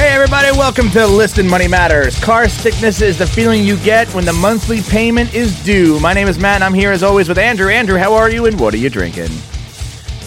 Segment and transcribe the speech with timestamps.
[0.00, 2.18] Hey, everybody, welcome to Listen Money Matters.
[2.24, 6.00] Car sickness is the feeling you get when the monthly payment is due.
[6.00, 7.68] My name is Matt, and I'm here as always with Andrew.
[7.68, 9.28] Andrew, how are you, and what are you drinking?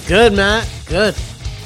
[0.08, 0.70] Good, Matt.
[0.86, 1.16] Good.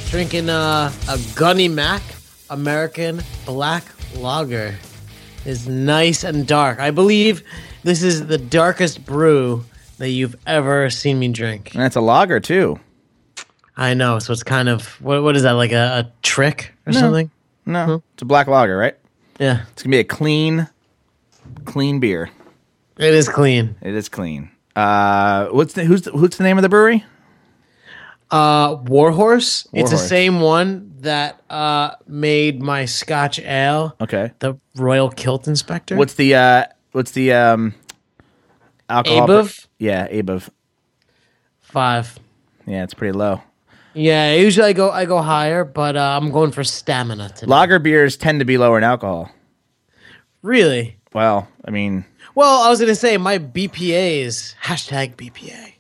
[0.06, 2.02] Drinking uh, a Gunny Mac
[2.50, 3.84] American Black
[4.16, 4.74] Lager.
[5.44, 6.80] Is nice and dark.
[6.80, 7.44] I believe
[7.84, 9.66] this is the darkest brew
[9.98, 11.74] that you've ever seen me drink.
[11.74, 12.80] And that's a lager, too.
[13.76, 14.20] I know.
[14.20, 15.24] So it's kind of what?
[15.24, 15.52] What is that?
[15.52, 17.30] Like a, a trick or something?
[17.68, 18.96] No, it's a black lager, right?
[19.40, 20.68] Yeah, It's going to be a clean,
[21.66, 22.30] clean beer.
[22.98, 23.76] it is clean.
[23.82, 24.50] It is clean.
[24.76, 27.04] Uh, what's the, who's the, what's the name of the brewery?
[28.32, 29.68] Uh, Warhorse.
[29.74, 30.08] It's the Warhorse.
[30.08, 33.96] same one that uh made my Scotch ale.
[34.02, 34.32] Okay.
[34.40, 35.96] The Royal Kilt Inspector.
[35.96, 37.74] What's the uh, what's the um,
[38.90, 39.28] alcohol?
[39.28, 39.68] per- ABV?
[39.80, 40.50] yeah, ABV.
[41.62, 42.18] five?
[42.66, 43.42] Yeah, it's pretty low.
[43.98, 47.48] Yeah, usually I go I go higher, but uh, I'm going for stamina today.
[47.50, 49.32] Lager beers tend to be lower in alcohol.
[50.42, 50.98] Really?
[51.14, 52.06] Well, I mean,
[52.36, 55.74] Well, I was gonna say my BPA's hashtag BPA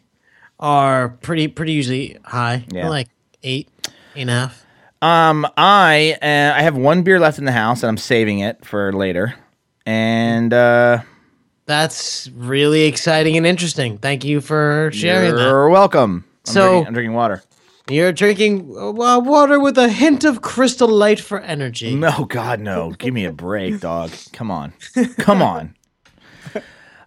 [0.59, 2.65] are pretty pretty usually high.
[2.71, 2.89] Yeah.
[2.89, 3.09] Like
[3.43, 3.69] eight,
[4.15, 4.65] eight and a half.
[5.01, 8.65] um, I uh, I have one beer left in the house, and I'm saving it
[8.65, 9.35] for later.
[9.85, 10.99] And uh,
[11.67, 13.99] That's really exciting and interesting.
[13.99, 16.25] Thank you for sharing you're welcome.
[16.47, 17.43] I'm So- drinking, I'm drinking water.
[17.89, 21.95] You're drinking uh, water with a hint of crystal light for energy.
[21.95, 22.91] No, God, no.
[22.91, 24.11] Give me a break, dog.
[24.33, 24.73] Come on.
[25.19, 25.73] Come on.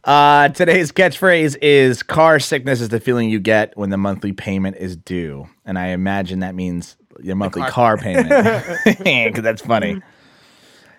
[0.02, 4.76] Uh, today's catchphrase is car sickness is the feeling you get when the monthly payment
[4.78, 5.46] is due.
[5.66, 8.28] And I imagine that means your monthly car, payment.
[9.04, 10.00] Because that's funny.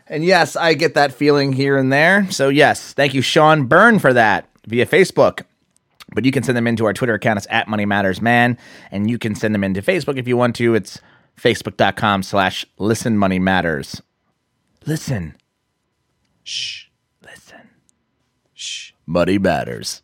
[0.05, 2.29] And yes, I get that feeling here and there.
[2.29, 5.45] So, yes, thank you, Sean Byrne, for that via Facebook.
[6.13, 7.37] But you can send them into our Twitter account.
[7.37, 8.57] It's at Money Matters Man.
[8.91, 10.75] And you can send them into Facebook if you want to.
[10.75, 10.99] It's
[11.37, 14.01] facebook.com slash listen money matters.
[14.85, 15.35] Listen.
[16.43, 16.85] Shh.
[17.23, 17.69] Listen.
[18.53, 18.91] Shh.
[19.05, 20.01] Money matters.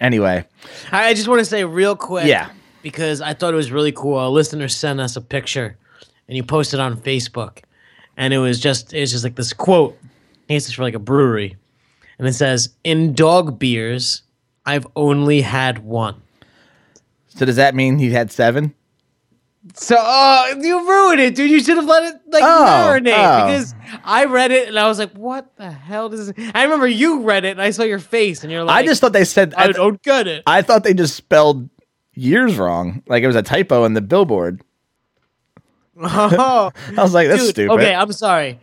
[0.00, 0.44] anyway,
[0.90, 2.26] I just want to say real quick.
[2.26, 2.50] Yeah.
[2.82, 4.26] Because I thought it was really cool.
[4.26, 5.76] A listener sent us a picture
[6.26, 7.58] and you posted on Facebook.
[8.16, 9.96] And it was just it was just like this quote.
[10.48, 11.56] I guess it's for like a brewery.
[12.18, 14.22] And it says, In dog beers,
[14.66, 16.20] I've only had one.
[17.28, 18.74] so does that mean he had seven?
[19.74, 21.50] So oh you ruined it, dude.
[21.50, 23.46] You should have let it like Oh, marinate oh.
[23.46, 26.50] because I read it and I was like, "What the hell does?" This?
[26.54, 29.00] I remember you read it and I saw your face and you're like, I just
[29.00, 29.52] thought they said.
[29.56, 31.68] I I, th- don't get it." I thought they just spelled
[32.14, 33.02] years wrong.
[33.08, 34.62] Like it was a typo in the billboard.
[36.00, 37.74] Oh, I was like, that's dude, stupid.
[37.74, 38.60] Okay, I'm sorry.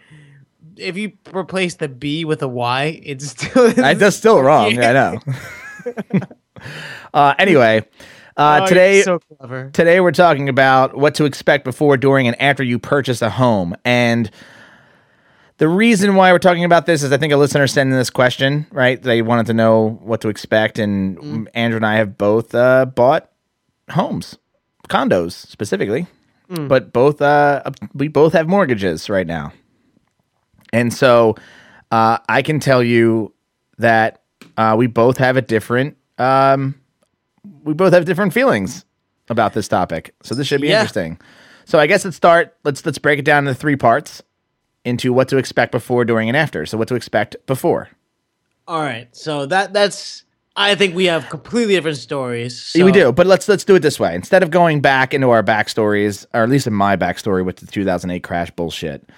[0.78, 4.72] If you replace the B with a Y, it's still I, that's still wrong.
[4.72, 6.22] Yeah, I know.
[7.14, 7.86] uh, anyway,
[8.38, 9.20] uh, Oh, today so.
[9.74, 13.76] Today we're talking about what to expect before, during, and after you purchase a home.
[13.86, 14.30] And
[15.58, 18.10] the reason why we're talking about this is I think a listener sent in this
[18.10, 19.02] question, right?
[19.02, 23.32] They wanted to know what to expect, and Andrew and I have both uh, bought
[23.92, 24.38] homes,
[24.90, 26.08] condos specifically,
[26.50, 27.64] but both uh,
[27.94, 29.54] we both have mortgages right now,
[30.76, 31.36] and so
[31.92, 33.34] uh, I can tell you
[33.78, 34.22] that
[34.58, 35.98] uh, we both have a different.
[36.18, 36.76] Um,
[37.64, 38.86] we both have different feelings
[39.30, 40.14] about this topic.
[40.24, 40.80] So this should be Yeah.
[40.80, 41.20] interesting.
[41.66, 42.56] So I guess let's start.
[42.64, 44.22] Let's let's break it down into three parts
[44.84, 46.66] into what to expect before, during, and after.
[46.66, 47.90] So what to expect before.
[48.68, 50.24] All right, so that that's.
[50.58, 52.72] I think we have completely different stories.
[52.76, 54.16] we do, but let's let's do it this way.
[54.16, 57.68] Instead of going back into our backstories, or at least in my backstory with the
[57.68, 59.10] 2008 crash bullshit,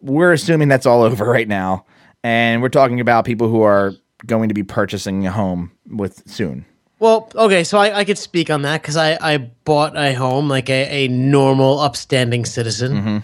[0.00, 1.84] we're assuming that's all over right now,
[2.22, 3.92] and we're talking about people who are
[4.26, 6.64] going to be purchasing a home with soon.
[6.98, 10.48] Well, okay, so I, I could speak on that because I, I bought a home
[10.48, 12.92] like a, a normal, upstanding citizen.
[12.92, 13.18] Mm-hmm.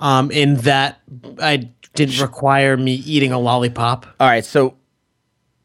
[0.00, 1.00] Um, in that
[1.42, 4.06] I didn't require me eating a lollipop.
[4.20, 4.76] All right, so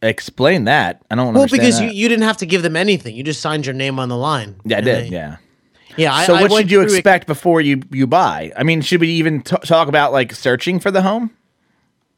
[0.02, 1.04] explain that.
[1.12, 1.96] I don't Well, because you, that.
[1.96, 3.16] you didn't have to give them anything.
[3.16, 4.56] You just signed your name on the line.
[4.66, 5.06] yeah, I did.
[5.06, 5.38] they- yeah.
[5.98, 6.14] Yeah.
[6.14, 8.52] I, So I what went should you through it- expect before you you buy?
[8.58, 11.32] I mean, should we even t- talk about like searching for the home?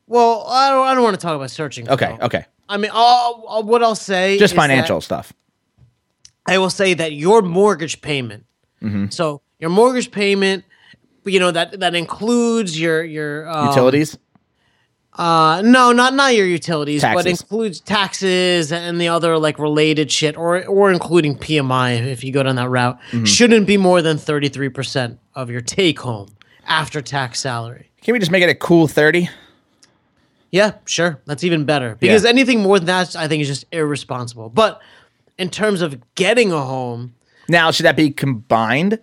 [0.08, 1.90] Well, I don't, I don't want to talk about searching.
[1.90, 2.46] Okay, okay.
[2.70, 5.34] I mean, I'll, I'll- what I'll say Just financial stuff.
[6.48, 8.46] I will say that your mortgage payment.
[8.84, 9.08] Mm-hmm.
[9.10, 10.64] So your mortgage payment,
[11.24, 14.18] you know that that includes your your um, Utilities.
[15.18, 17.42] Uh, no, not not your utilities, but Taxes.
[17.42, 22.44] includes taxes and the other like related shit, or or including PMI if you go
[22.44, 23.00] down that route.
[23.12, 23.24] Mm-hmm.
[23.24, 26.36] Shouldn't be more than thirty three percent of your take home
[26.68, 27.92] after tax salary.
[28.02, 29.30] Can we just make it a cool thirty?
[30.52, 32.30] Yeah, sure, that's even better because Yeah.
[32.30, 34.50] anything more than that, I think, is just irresponsible.
[34.50, 34.82] But
[35.38, 37.14] in terms of getting a home,
[37.50, 39.00] Now, should that be combined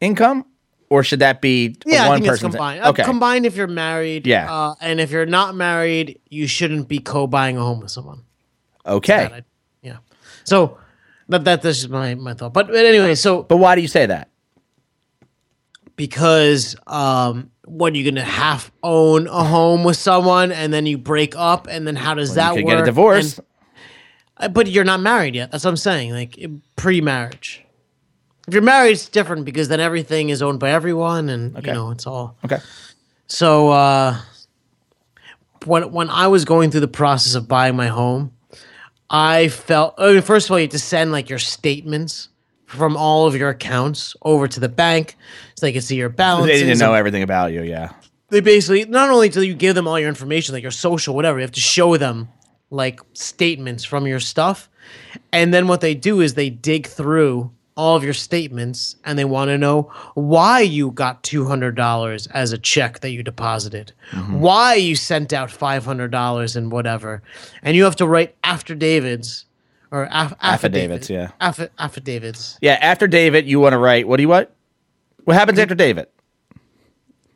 [0.00, 0.46] income,
[0.90, 2.50] or should that be Yeah, I one think it's person?
[2.52, 2.82] combined.
[2.84, 4.26] Uh, Okay, combined if you're married.
[4.26, 4.52] Yeah.
[4.52, 8.20] Uh, and if you're not married, you shouldn't be co-buying a home with someone.
[8.86, 9.28] okay.
[9.32, 9.42] I-
[9.82, 9.98] yeah.
[10.44, 10.78] So
[11.28, 12.52] that that that's just my my thought.
[12.52, 14.28] But, but anyway, so But why do you say that?
[15.96, 20.98] because um what are you're gonna half own a home with someone and then you
[20.98, 22.74] break up and then how does that you could work?
[22.78, 23.38] get a divorce.
[23.38, 23.46] And-
[24.36, 25.52] uh, but you're not married yet.
[25.52, 26.10] That's what I'm saying.
[26.12, 26.36] Like
[26.74, 27.63] pre-marriage.
[28.46, 31.68] If you're married, it's different because then everything is owned by everyone, and Okay.
[31.68, 32.36] you know it's all.
[32.44, 32.58] okay.
[33.26, 34.18] So uh,
[35.64, 38.32] when when I was going through the process of buying my home,
[39.08, 39.94] I felt.
[39.98, 42.28] I mean, first of all, you have to send like your statements
[42.66, 45.16] from all of your accounts over to the bank,
[45.56, 46.46] so they can see your balance.
[46.46, 47.62] They didn't know everything about you.
[47.62, 47.92] Yeah.
[48.30, 51.38] They basically not only do you give them all your information, like your social, whatever,
[51.38, 52.28] you have to show them
[52.70, 54.68] like statements from your stuff,
[55.32, 59.24] and then what they do is they dig through all of your statements and they
[59.24, 64.40] want to know why you got $200 as a check that you deposited mm-hmm.
[64.40, 67.22] why you sent out $500 and whatever
[67.62, 69.46] and you have to write affidavits
[69.90, 71.30] or aff- Affidavits, yeah.
[71.40, 72.78] Affi- affidavits Yeah.
[72.80, 74.08] After David, you want to write.
[74.08, 74.52] What do you what?
[75.22, 76.08] What happens after David?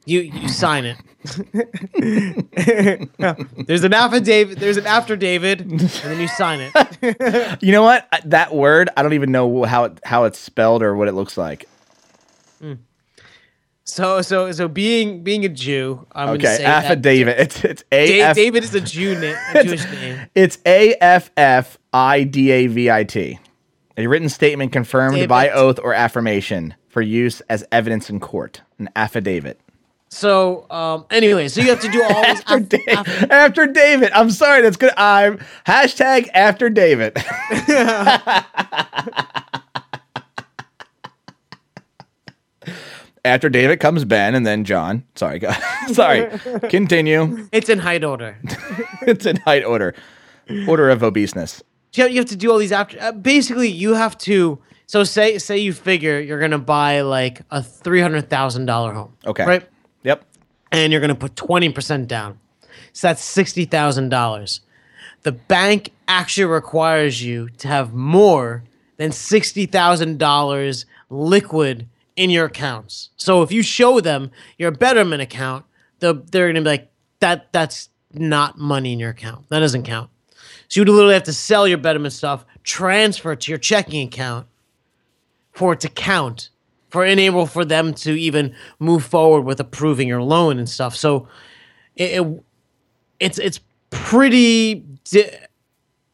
[0.08, 0.96] you you sign it
[3.66, 6.72] there's an affidavit there's an after david and then you sign it
[7.62, 8.08] You know what?
[8.24, 11.36] That word, I don't even know how it how it's spelled or what it looks
[11.36, 11.68] like.
[12.60, 12.74] Hmm.
[13.84, 17.38] So so so being being a Jew, I'm Okay, affidavit.
[17.38, 18.36] It's it's a Da- F.
[18.36, 20.20] David is a Jew name, a Jewish name.
[20.34, 23.38] It's A F F I D A V I T.
[23.96, 28.62] A written statement confirmed by oath or affirmation for use as evidence in court.
[28.78, 29.60] An affidavit.
[30.08, 34.10] So um anyway, so you have to do all these After, Da- aff- after David.
[34.12, 34.92] I'm sorry, that's good.
[34.96, 37.16] I'm hashtag after David.
[43.24, 45.04] after David comes Ben and then John.
[45.14, 45.56] Sorry, God.
[45.92, 46.30] sorry.
[46.68, 47.48] Continue.
[47.52, 48.38] It's in height order.
[49.02, 49.94] It's in height order.
[50.66, 51.62] Order of obeseness.
[51.94, 52.98] You have, you have to do all these after.
[53.00, 54.58] Uh, basically, you have to.
[54.86, 59.14] So say say you figure you're gonna buy like a three hundred thousand dollar home.
[59.26, 59.44] Okay.
[59.44, 59.68] Right.
[60.04, 60.24] Yep.
[60.70, 62.38] and you're going to put 20% down.
[62.92, 64.60] So that's $60,000.
[65.22, 68.64] The bank actually requires you to have more
[68.96, 73.10] than $60,000 liquid in your accounts.
[73.16, 75.64] So if you show them your Betterment account,
[76.00, 76.90] they're, going to be like,
[77.20, 79.48] that that's not money in your account.
[79.48, 80.10] That doesn't count.
[80.68, 84.06] So you would literally have to sell your Betterment stuff, transfer it to your checking
[84.06, 84.46] account
[85.52, 86.50] for it to count
[86.88, 90.96] for enable for them to even move forward with approving your loan and stuff.
[90.96, 91.28] So
[91.96, 92.44] it, it
[93.20, 94.84] it's it's pretty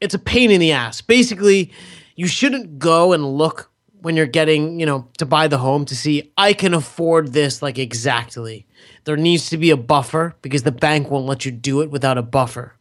[0.00, 1.00] it's a pain in the ass.
[1.00, 1.72] Basically,
[2.16, 5.96] you shouldn't go and look when you're getting, you know, to buy the home to
[5.96, 8.66] see I can afford this like exactly.
[9.04, 12.18] There needs to be a buffer because the bank won't let you do it without
[12.18, 12.74] a buffer.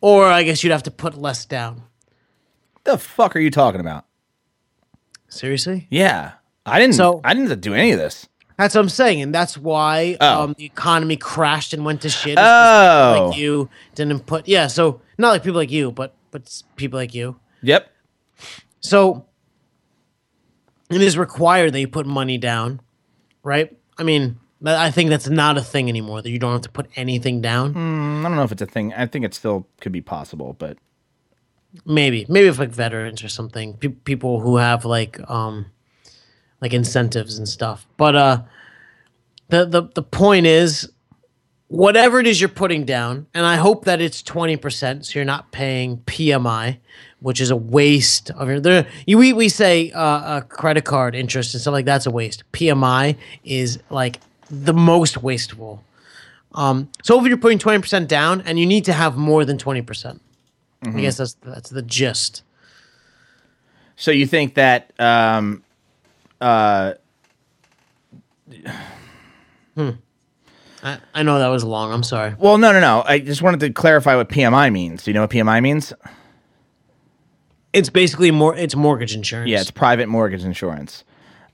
[0.00, 1.82] Or I guess you'd have to put less down.
[2.84, 4.06] The fuck are you talking about?
[5.28, 5.86] Seriously?
[5.90, 6.32] Yeah.
[6.70, 8.26] I didn't So- I didn't do any of this.
[8.58, 10.42] That's what I'm saying, and that's why Oh.
[10.44, 12.36] um, the economy crashed and went to shit.
[12.38, 13.28] Oh.
[13.30, 14.66] like you didn't put yeah.
[14.66, 17.36] So not like people like you, but but people like you.
[17.62, 17.90] Yep.
[18.80, 19.24] So
[20.90, 22.80] it is required that you put money down,
[23.42, 23.74] right?
[23.98, 26.20] I mean, I think that's not a thing anymore.
[26.20, 27.70] That you don't have to put anything down.
[27.70, 28.92] I don't know if it's a thing.
[28.94, 30.76] I think it still could be possible, but
[31.86, 35.66] Maybe maybe if like veterans or something, pe- people who have like um
[36.60, 37.86] like incentives and stuff.
[37.96, 38.42] But uh,
[39.48, 40.90] the the the point is,
[41.68, 45.24] whatever it is you're putting down, and I hope that it's twenty percent, so you're
[45.24, 46.78] not paying PMI,
[47.20, 48.60] which is a waste of your.
[48.60, 52.10] There, you we we say uh, a credit card interest and stuff like that's a
[52.10, 52.44] waste.
[52.52, 55.82] PMI is like the most wasteful.
[56.52, 59.56] Um, so if you're putting twenty percent down, and you need to have more than
[59.58, 60.20] twenty percent.
[60.82, 62.42] I guess that's that's the gist.
[63.96, 65.62] so you think that um
[66.40, 66.94] uh
[69.74, 69.90] hmm.
[70.82, 71.92] I, I know that was long.
[71.92, 72.34] I'm sorry.
[72.38, 73.02] well no no no.
[73.06, 75.04] I just wanted to clarify what PMI means.
[75.04, 75.92] Do you know what PMI means?
[77.72, 78.56] It's basically more.
[78.56, 79.50] It's mortgage insurance.
[79.50, 81.04] Yeah, it's private mortgage insurance.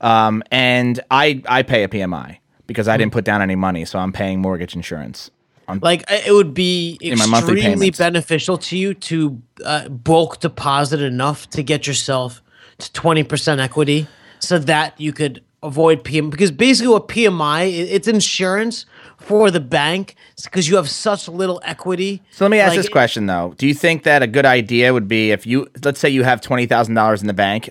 [0.01, 3.97] Um and I I pay a PMI because I didn't put down any money, so
[3.97, 5.31] I'm paying mortgage insurance.
[5.69, 11.63] On, like it would be extremely beneficial to you to uh, bulk deposit enough to
[11.63, 12.41] get yourself
[12.77, 14.07] to twenty percent equity,
[14.39, 16.29] so that you could avoid PM.
[16.29, 18.85] Because basically, what PMI it's insurance
[19.17, 22.21] for the bank because you have such little equity.
[22.31, 23.53] So let me ask Like, this question though.
[23.57, 26.41] Do you think that a good idea would be if you let's say you have
[26.41, 27.69] twenty thousand dollars in the bank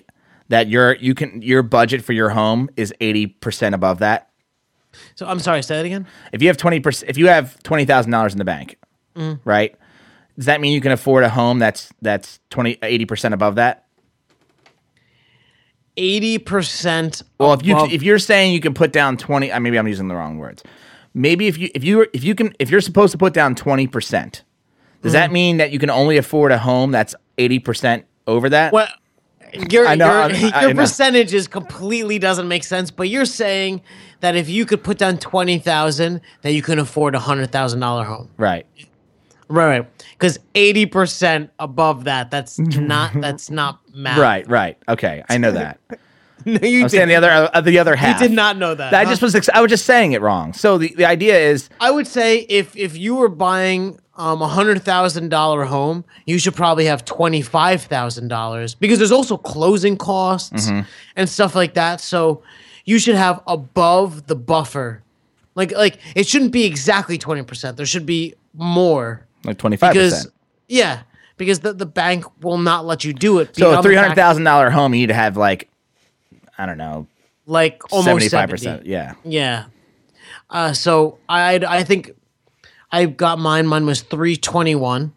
[0.49, 4.29] that your you can your budget for your home is eighty percent above that?
[5.15, 5.61] So I'm sorry.
[5.63, 6.05] Say that again.
[6.33, 8.77] If you have twenty percent, if you have twenty thousand dollars in the bank,
[9.15, 9.39] Mm.
[9.45, 9.73] right?
[10.35, 13.85] Does that mean you can afford a home that's that's 20 80 percent above that?
[15.97, 17.23] Eighty percent.
[17.39, 20.07] Well, if you if you're saying you can put down twenty, uh, maybe I'm using
[20.07, 20.63] the wrong words.
[21.13, 23.87] Maybe if you if you if you can if you're supposed to put down twenty
[23.87, 24.43] percent,
[25.01, 25.15] does Mm.
[25.15, 28.71] that mean that you can only afford a home that's eighty percent over that?
[28.73, 28.87] Well,
[29.71, 30.81] your I know, your, I your know.
[30.83, 32.91] percentages completely doesn't make sense.
[32.91, 33.81] But you're saying
[34.19, 37.79] that if you could put down twenty thousand, that you can afford a hundred thousand
[37.79, 38.67] dollar home, Right.
[39.49, 39.79] Right?
[39.79, 39.87] Right.
[40.11, 44.17] Because eighty percent above that, that's not that's not math.
[44.17, 44.47] Right.
[44.49, 44.77] Right.
[44.87, 45.23] Okay.
[45.29, 45.79] I know that.
[46.45, 47.15] No, you I'm saying did.
[47.21, 48.21] the other uh, the other half.
[48.21, 48.93] You did not know that.
[48.93, 49.09] I huh?
[49.09, 50.53] just was ex- I was just saying it wrong.
[50.53, 54.47] So the, the idea is I would say if if you were buying um a
[54.47, 59.35] hundred thousand dollar home, you should probably have twenty five thousand dollars because there's also
[59.35, 60.87] closing costs Mm-hmm.
[61.17, 61.99] and stuff like that.
[61.99, 62.43] So
[62.85, 65.03] you should have above the buffer.
[65.55, 67.75] Like like it shouldn't be exactly twenty percent.
[67.75, 70.31] There should be more like twenty five percent.
[70.67, 71.01] yeah
[71.37, 73.55] because the, the bank will not let you do it.
[73.55, 75.69] So a three hundred thousand dollar home, you'd have like
[76.57, 77.07] I don't know
[77.45, 78.51] like almost seventy five 70.
[78.51, 78.85] percent.
[78.85, 79.13] Yeah.
[79.23, 79.65] Yeah.
[80.49, 82.11] Uh, so I I think
[82.91, 83.67] I got mine.
[83.67, 85.13] Mine was three twenty one,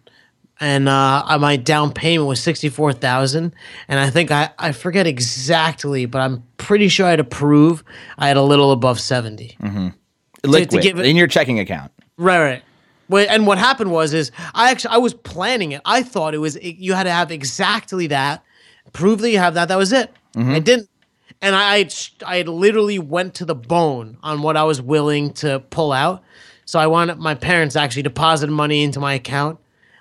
[0.61, 3.55] and uh, my down payment was sixty four thousand.
[3.89, 7.83] And I think I I forget exactly, but I'm pretty sure I had to prove
[8.19, 9.57] I had a little above seventy.
[9.61, 9.89] mm-hmm.
[10.45, 11.93] Liquid give it- in your checking account.
[12.17, 12.63] Right, right.
[13.11, 15.83] Well, and what happened was is I actually I was planning it.
[15.85, 18.45] I thought it was you had to have exactly that,
[18.93, 19.67] prove that you have that.
[19.67, 20.13] That was it.
[20.35, 20.51] Mm-hmm.
[20.53, 20.89] I didn't,
[21.43, 21.89] and I
[22.25, 26.23] I literally went to the bone on what I was willing to pull out.
[26.67, 29.59] So I wanted my parents actually deposited money into my account,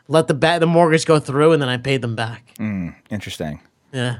[0.07, 2.53] let the ba- the mortgage go through, and then I paid them back.
[2.59, 3.59] Mm, interesting.
[3.91, 4.19] Yeah.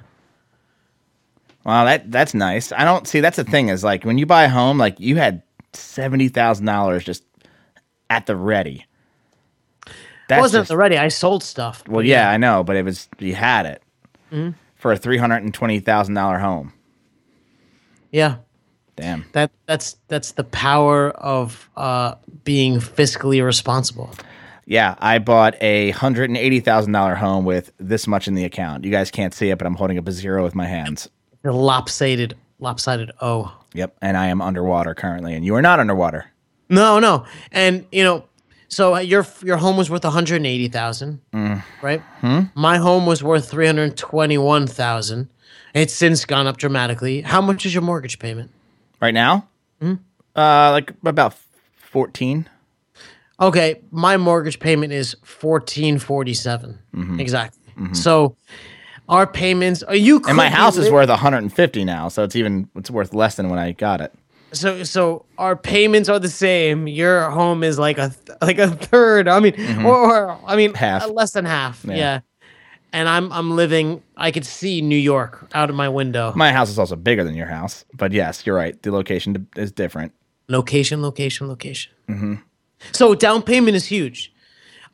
[1.64, 2.72] Wow, that that's nice.
[2.72, 5.18] I don't see that's the thing is like when you buy a home, like you
[5.18, 5.44] had
[5.74, 7.24] seventy thousand dollars just
[8.10, 8.86] at the ready.
[10.28, 10.98] That wasn't just- ready.
[10.98, 11.84] I sold stuff.
[11.88, 13.82] well, yeah, I know, but it was you had it
[14.32, 14.52] Mm-hmm.
[14.76, 16.74] for a three hundred and twenty thousand dollar home.
[18.12, 18.38] Yeah.
[18.96, 19.26] Damn.
[19.32, 24.12] That that's that's the power of uh, being fiscally responsible.
[24.66, 28.44] Yeah, I bought a hundred and eighty thousand dollar home with this much in the
[28.44, 28.84] account.
[28.84, 31.10] You guys can't see it, but I'm holding up a zero with my hands.
[31.42, 33.52] The lopsided lopsided O.
[33.74, 36.26] Yep, and I am underwater currently, and you are not underwater.
[36.70, 38.26] No, no, and you know,
[38.68, 41.64] so uh, your your home was worth one hundred eighty thousand, mm.
[41.82, 42.02] right?
[42.22, 42.42] Hmm?
[42.54, 45.30] My home was worth three hundred twenty one thousand.
[45.74, 47.22] It's since gone up dramatically.
[47.22, 48.52] How much is your mortgage payment?
[49.02, 49.48] Right now,
[49.82, 49.96] Hmm?
[50.36, 51.36] uh, like about
[51.76, 52.48] fourteen.
[53.42, 57.20] Okay, my mortgage payment is fourteen forty seven mm-hmm.
[57.20, 57.74] exactly.
[57.78, 57.94] Mm-hmm.
[57.94, 58.36] So
[59.08, 62.92] our payments are you And my house is worth 150 now, so it's even it's
[62.92, 64.14] worth less than when I got it.
[64.52, 66.88] So so our payments are the same.
[66.88, 69.28] Your home is like a th- like a third.
[69.28, 69.54] I mean,
[69.86, 70.78] or, or I mean, Mm-hmm.
[70.78, 71.04] Half.
[71.04, 71.84] uh, less than half.
[71.86, 72.22] Yeah.
[72.92, 74.02] And I'm I'm living.
[74.18, 76.34] I could see New York out of my window.
[76.36, 78.82] My house is also bigger than your house, but yes, you're right.
[78.82, 80.12] The location is different.
[80.48, 81.92] location, location, location.
[82.92, 84.34] So down payment is huge.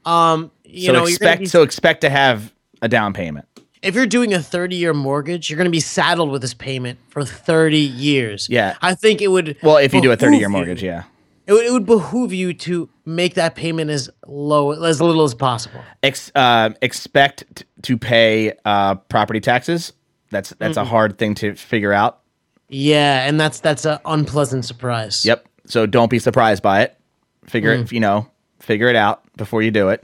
[0.06, 3.48] Um, you so know, expect be- so expect to have a down payment.
[3.86, 7.00] If you're doing a 30 year mortgage, you're going to be saddled with this payment
[7.10, 8.48] for 30 years.
[8.50, 8.76] Yeah.
[8.82, 9.58] I think it would.
[9.62, 11.04] Well, if you do a 30 year mortgage, yeah.
[11.48, 15.36] It would, it would behoove you to make that payment as low, as little as
[15.36, 15.80] possible.
[16.02, 19.94] Ex, uh, expect t- to pay uh, property taxes.
[20.32, 22.22] That's that's a hard thing to figure out.
[22.68, 25.24] Yeah, and that's that's an unpleasant surprise.
[25.24, 25.48] Yep.
[25.68, 26.98] So don't be surprised by it.
[27.46, 28.28] Figure it, you know,
[28.60, 30.04] figure it out before you do it.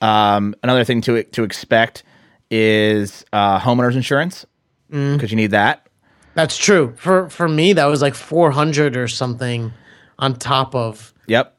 [0.00, 2.04] Um, another thing to to expect
[2.50, 4.46] is uh, homeowners insurance
[4.90, 5.86] because you need that.
[6.34, 6.94] That's true.
[6.96, 9.72] For for me, that was like 400 or something
[10.18, 11.12] on top of.
[11.26, 11.56] Yep.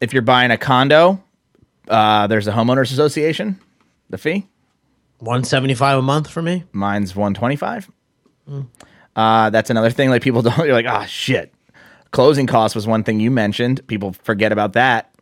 [0.00, 1.22] If you're buying a condo,
[1.88, 3.58] uh, there's a homeowners association.
[4.10, 4.46] The fee
[5.18, 6.64] 175 a month for me.
[6.72, 7.90] mine's 125.
[9.16, 10.10] Uh, that's another thing.
[10.10, 10.58] Like people don't.
[10.58, 11.52] You're like, ah, shit.
[12.10, 13.86] Closing costs was one thing you mentioned.
[13.86, 15.12] People forget about that.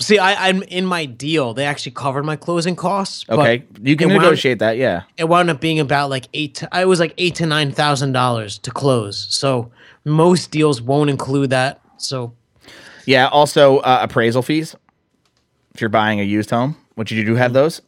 [0.00, 1.54] See, I, I'm in my deal.
[1.54, 3.24] They actually covered my closing costs.
[3.28, 4.76] Okay, you can it wound- negotiate that.
[4.76, 5.02] Yeah.
[5.16, 6.56] it wound up being about like eight.
[6.56, 9.26] To, I was like eight to nine thousand dollars to close.
[9.30, 9.70] So
[10.04, 11.80] most deals won't include that.
[11.96, 12.32] So
[13.06, 13.28] Yeah.
[13.28, 14.74] Also, uh, appraisal fees.
[15.74, 17.80] If you're buying a used home, which you do have those.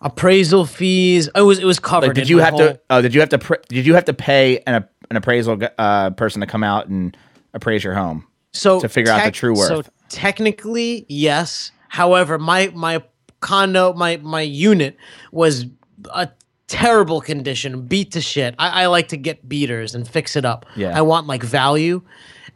[0.00, 1.28] appraisal fees.
[1.34, 2.08] It was it was covered.
[2.08, 2.80] Like, did you have whole- to?
[2.90, 3.38] Oh, did you have to?
[3.38, 7.16] Pr- did you have to pay an an appraisal uh, person to come out and
[7.54, 8.26] appraise your home?
[8.54, 9.90] so to figure out the true So worth.
[10.12, 11.72] Technically, yes.
[11.88, 13.02] However, my my
[13.40, 14.96] condo, my my unit
[15.32, 15.66] was
[16.14, 16.28] a
[16.68, 18.54] terrible condition, beat to shit.
[18.58, 20.66] I, I like to get beaters and fix it up.
[20.76, 20.96] Yeah.
[20.96, 22.02] I want like value,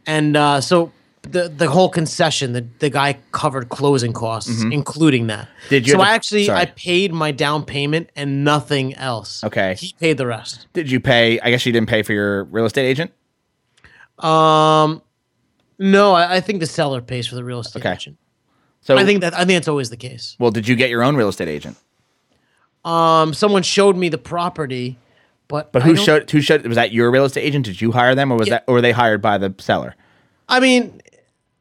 [0.05, 0.91] and uh, so
[1.23, 5.47] the the whole concession, the the guy covered closing costs, including that.
[5.47, 5.69] Mm-hmm.
[5.69, 6.59] Did you So I actually sorry.
[6.61, 9.43] I paid my down payment and nothing else.
[9.43, 9.75] Okay.
[9.75, 10.67] he paid the rest.
[10.73, 11.39] Did you pay?
[11.39, 13.11] I guess you didn't pay for your real estate agent.
[14.19, 15.01] Um,
[15.79, 17.93] no, I, I think the seller pays for the real estate Okay.
[17.93, 18.17] agent.
[18.81, 20.35] So I think that I think that's always the case.
[20.39, 21.77] Well, did you get your own real estate agent?
[22.85, 24.97] Um, someone showed me the property,
[25.47, 26.29] but But who showed?
[26.31, 26.65] Who showed?
[26.65, 27.65] Was that your real estate agent?
[27.65, 28.55] Did you hire them, or was Yeah.
[28.55, 29.95] that, or were they hired by the seller?
[30.47, 31.01] I mean,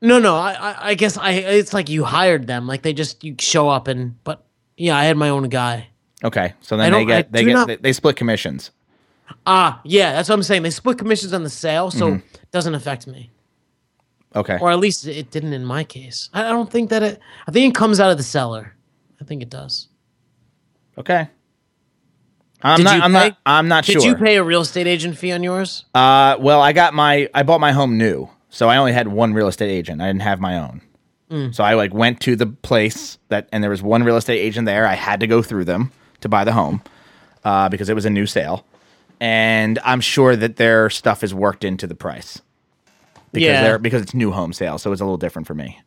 [0.00, 0.36] no, no.
[0.36, 1.32] I, I, guess I.
[1.32, 2.68] It's like you hired them.
[2.68, 4.22] Like they just you show up and.
[4.22, 4.44] But
[4.76, 5.88] yeah, I had my own guy.
[6.22, 8.70] Okay, so then they get they get not- they, they split commissions.
[9.44, 10.62] Ah, yeah, that's what I'm saying.
[10.62, 12.34] They split commissions on the sale, so Mm-hmm.
[12.34, 13.30] it doesn't affect me,
[14.34, 16.28] Okay, or at least it didn't in my case.
[16.34, 17.20] I don't think that it.
[17.46, 18.74] I think it comes out of the seller.
[19.20, 19.88] I think it does.
[20.98, 21.28] okay.
[22.62, 23.00] I'm Did not.
[23.02, 23.38] I'm pay- not.
[23.44, 24.02] I'm not Did sure.
[24.02, 25.84] Did you pay a real estate agent fee on yours?
[25.94, 27.28] Uh, well, I got my.
[27.34, 30.00] I bought my home new, so I only had one real estate agent.
[30.00, 30.80] I didn't have my own.
[31.30, 31.54] Mm.
[31.54, 34.64] So I like went to the place that, and there was one real estate agent
[34.66, 34.86] there.
[34.86, 36.82] I had to go through them to buy the home,
[37.44, 38.64] uh, because it was a new sale,
[39.20, 42.40] and I'm sure that their stuff is worked into the price.
[43.32, 43.62] Because Yeah.
[43.62, 45.80] they're because it's new home sale, so it's a little different for me.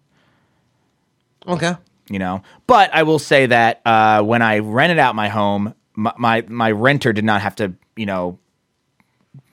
[1.47, 1.73] Okay.
[2.09, 2.41] you know.
[2.67, 6.71] But I will say that uh, when I rented out my home, my, my my
[6.71, 8.39] renter did not have to, you know,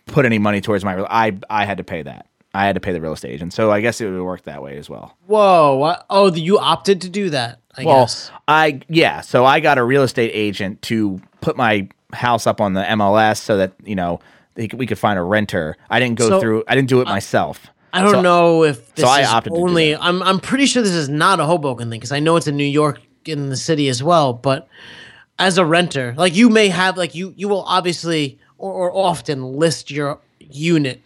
[0.07, 1.01] put any money towards my.
[1.05, 2.27] I I had to pay that.
[2.55, 4.63] I had to pay the real estate agent, so I guess it would work that
[4.63, 5.15] way as well.
[5.27, 5.77] Whoa.
[5.77, 6.07] What?
[6.09, 7.61] Oh, you opted to do that.
[7.77, 8.31] I Well, guess.
[8.49, 12.73] I yeah, so I got a real estate agent to put my house up on
[12.73, 14.21] the MLS so that you know
[14.55, 15.77] they could, we could find a renter.
[15.91, 16.65] I didn't go So, through.
[16.67, 17.67] I didn't do it myself.
[17.97, 19.97] I don't So- know if this I is opted only.
[19.97, 22.57] I'm I'm pretty sure this is not a Hoboken thing because I know it's in
[22.57, 24.33] New York in the city as well.
[24.33, 24.69] But
[25.39, 29.43] as a renter, like you may have like you you will obviously or, or often
[29.59, 31.01] list your unit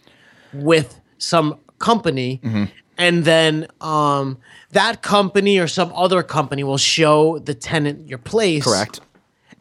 [0.53, 2.63] with some company, Mm-hmm.
[2.97, 4.37] and then um
[4.71, 8.99] that company or some other company will show the tenant your place, Correct.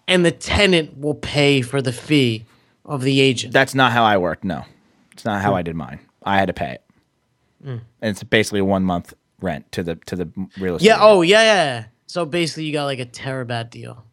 [0.06, 2.44] and the tenant will pay for the fee
[2.84, 3.52] of the agent.
[3.52, 4.44] That's not how I worked.
[4.44, 4.64] No,
[5.12, 5.98] it's not how I did mine.
[6.22, 6.82] I had to pay it,
[7.64, 10.86] and it's basically a one month rent to the to the real estate.
[10.86, 10.94] Yeah.
[10.94, 11.04] agent.
[11.10, 11.84] Oh, yeah, yeah.
[12.06, 14.04] So basically, you got like a terabat deal.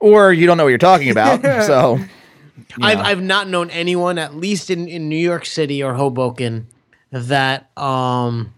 [0.00, 1.42] or you don't know what you're talking about.
[1.66, 1.98] so
[2.80, 6.68] I've I've not known anyone, at least in, in New York City or Hoboken,
[7.10, 8.52] that um,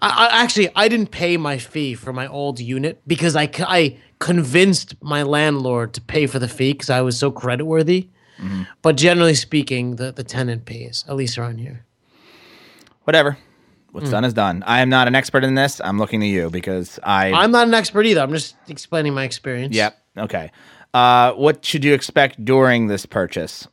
[0.00, 3.98] I, I actually I didn't pay my fee for my old unit because I, I
[4.18, 8.08] convinced my landlord to pay for the fee because I was so creditworthy.
[8.82, 11.86] But generally speaking, the, the tenant pays at least around here.
[13.04, 13.38] Whatever.
[13.92, 14.64] What's done is done.
[14.66, 15.80] I am not an expert in this.
[15.80, 17.30] I'm looking to you because I.
[17.30, 18.22] I'm not an expert either.
[18.22, 19.76] I'm just explaining my experience.
[19.76, 19.96] Yep.
[20.18, 20.50] Okay.
[20.92, 23.68] Uh, what should you expect during this purchase?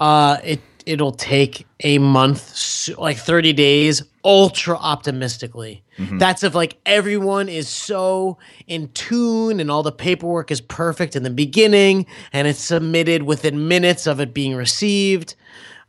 [0.00, 5.84] Uh, it it'll take a month, like thirty days, ultra optimistically.
[5.96, 11.22] That's if like everyone is so in tune and all the paperwork is perfect in
[11.22, 15.36] the beginning and it's submitted within minutes of it being received.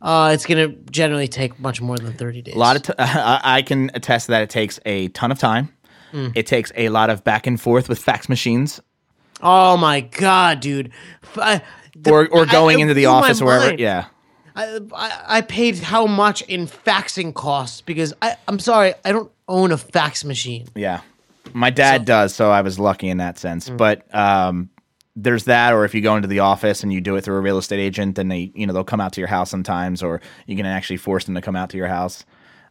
[0.06, 2.54] Uh, it's gonna generally take much more than thirty days.
[2.54, 2.82] A lot of.
[2.82, 5.70] T- I I can attest that it takes a ton of time.
[6.34, 8.80] It takes a lot of back and forth with fax machines,
[9.42, 10.90] oh my god, dude!
[11.36, 11.60] I-
[11.94, 13.74] the- or or I- going it into the office or wherever.
[13.74, 14.06] Yeah.
[14.54, 19.30] I, I, I paid how much in faxing costs because I, I'm sorry, I don't
[19.48, 20.68] own a fax machine.
[20.74, 21.00] Yeah.
[21.52, 23.68] My dad does, so I was lucky in that sense.
[23.68, 24.70] But um,
[25.16, 27.40] there's that, or if you go into the office and you do it through a
[27.40, 30.20] real estate agent, then they, you know, they'll come out to your house sometimes, or
[30.46, 32.24] you can actually force them to come out to your house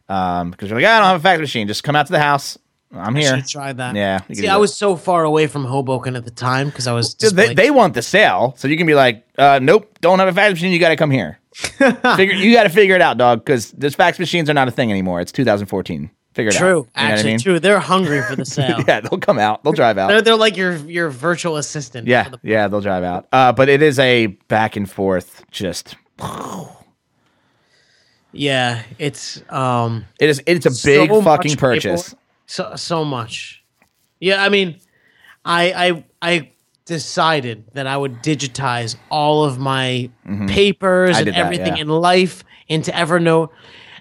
[0.08, 2.20] um, because you're like, I don't have a fax machine, just come out to the
[2.20, 2.56] house.
[2.92, 3.36] I'm here.
[3.36, 3.96] Should try that.
[3.96, 4.60] Yeah, See, I that.
[4.60, 7.14] was so far away from Hoboken at the time because I was.
[7.16, 10.32] They, they want the sale, so you can be like, uh, nope, don't have a
[10.32, 10.72] fax machine.
[10.72, 11.40] You got to come here.
[11.56, 14.70] figure, you got to figure it out, dog, because those fax machines are not a
[14.70, 15.20] thing anymore.
[15.20, 16.10] It's 2014.
[16.36, 16.58] Figure it out.
[16.58, 17.38] true, You know what I actually mean?
[17.40, 17.58] true.
[17.60, 18.84] They're hungry for the sale.
[18.86, 19.64] Yeah, they'll come out.
[19.64, 20.08] They'll drive out.
[20.08, 22.06] They're, they're like your your virtual assistant.
[22.06, 23.26] Yeah, the- yeah, they'll drive out.
[23.32, 25.44] Uh, but it is a back and forth.
[25.50, 25.96] Just
[28.32, 28.82] yeah.
[28.98, 30.42] It's um it is.
[30.46, 32.10] It's a big so fucking purchase.
[32.10, 32.22] paperwork.
[32.46, 33.62] So so much.
[34.20, 34.78] Yeah, I mean,
[35.44, 36.50] I I I
[36.84, 40.10] decided that I would digitize all of my
[40.46, 41.16] papers Mm-hmm.
[41.16, 41.82] I and did that, everything yeah.
[41.82, 43.50] in life into Evernote,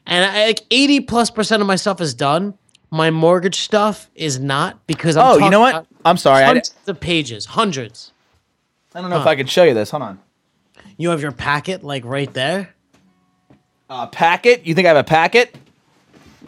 [0.08, 2.54] and I, like eighty plus percent of my stuff is done.
[2.92, 5.86] My mortgage stuff is not because I'm Oh, you know what?
[6.06, 6.44] I'm sorry.
[6.44, 8.12] I, hundreds of pages, hundreds.
[8.94, 9.90] I don't know if I could show you this.
[9.90, 10.20] Hold on.
[10.98, 12.74] You have your packet like right there.
[13.90, 14.66] Uh, packet.
[14.66, 15.56] You think I have a packet?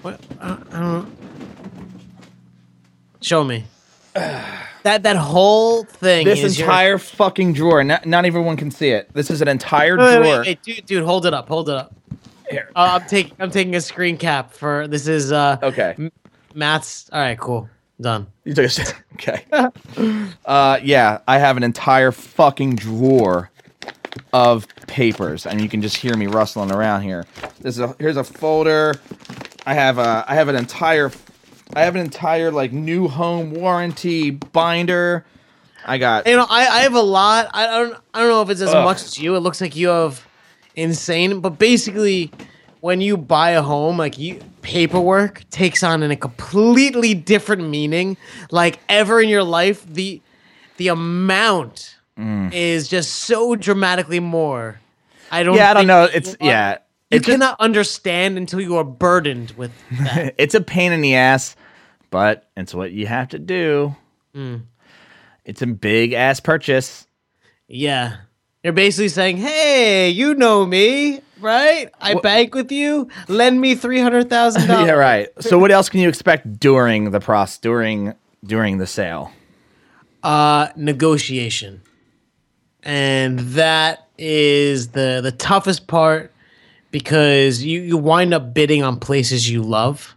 [0.01, 0.21] What?
[0.39, 1.17] I, I don't.
[3.21, 3.65] Show me.
[4.13, 6.25] that that whole thing.
[6.25, 7.83] This is your- entire fucking drawer.
[7.83, 9.11] Not, not everyone can see it.
[9.13, 10.41] This is an entire Wait, wait, drawer.
[10.41, 11.93] wait, dude, dude, hold it up, hold it up.
[12.49, 12.69] Here.
[12.75, 15.95] Uh, I'm taking I'm taking a screen cap for this is uh Okay.
[16.53, 17.09] Matt's.
[17.11, 18.27] All right, cool, done.
[18.43, 18.93] You took a shit.
[19.17, 19.45] Okay.
[20.45, 23.49] uh, yeah, I have an entire fucking drawer
[24.31, 27.25] of papers, and you can just hear me rustling around here.
[27.59, 28.93] This is a, here's a folder.
[29.65, 31.11] I have a I have an entire
[31.75, 35.25] I have an entire like new home warranty binder.
[35.85, 37.49] I got You know, I, I have a lot.
[37.53, 38.83] I don't I don't know if it's as Ugh.
[38.83, 39.35] much as you.
[39.35, 40.25] It looks like you have
[40.77, 42.31] insane, but basically,
[42.79, 48.15] when you buy a home, like you paperwork takes on in a completely different meaning.
[48.51, 50.21] Like ever in your life, the
[50.77, 52.51] the amount Mm.
[52.51, 54.79] is just so dramatically more.
[55.29, 55.55] I don't.
[55.55, 55.69] yeah.
[55.69, 56.05] I don't know.
[56.11, 56.77] It's are- yeah.
[57.11, 60.33] You It's cannot understand until you are burdened with that.
[60.39, 61.55] it's a pain in the ass,
[62.09, 63.95] but it's what you have to do.
[64.35, 64.63] Mm.
[65.45, 67.05] It's a big ass purchase.
[67.67, 68.15] Yeah.
[68.63, 71.89] You're basically saying, hey, you know me, right?
[72.01, 73.07] I bank with you.
[73.27, 74.67] Lend me $300,000.
[74.87, 75.29] yeah, right.
[75.39, 79.31] So what else can you expect during the process during during the sale?
[80.23, 81.81] Uh, negotiation.
[82.83, 86.33] And that is the, the toughest part
[86.91, 90.15] because you, you wind up bidding on places you love.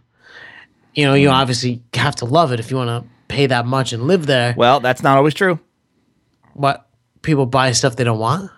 [0.95, 1.35] You know, you Mm-hmm.
[1.35, 4.53] obviously have to love it if you want to pay that much and live there.
[4.57, 5.59] Well, that's not always true.
[6.55, 6.85] But
[7.21, 8.51] people buy stuff they don't want.